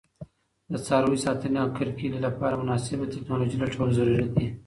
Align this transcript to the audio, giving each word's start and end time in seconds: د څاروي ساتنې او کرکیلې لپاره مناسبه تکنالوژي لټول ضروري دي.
د 0.71 0.73
څاروي 0.85 1.19
ساتنې 1.25 1.57
او 1.63 1.69
کرکیلې 1.77 2.19
لپاره 2.27 2.59
مناسبه 2.61 3.05
تکنالوژي 3.13 3.57
لټول 3.63 3.89
ضروري 3.97 4.27
دي. 4.35 4.45